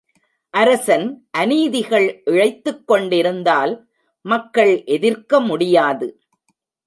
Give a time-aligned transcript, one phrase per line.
[0.53, 1.05] அரசன்
[1.31, 3.73] அநீதிகள் இழைத்துக்கொண்டிருந்தால்
[4.25, 6.07] மக்கள் எதிர்க்க முடியாது.